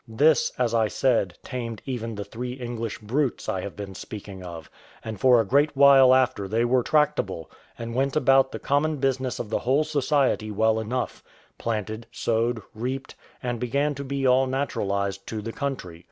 [0.07, 4.67] This, as I said, tamed even the three English brutes I have been speaking of;
[5.05, 9.37] and for a great while after they were tractable, and went about the common business
[9.37, 11.23] of the whole society well enough
[11.59, 15.99] planted, sowed, reaped, and began to be all naturalised to the country.